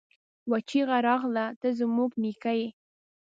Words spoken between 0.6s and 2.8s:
چيغه راغله! ته زموږ نيکه يې!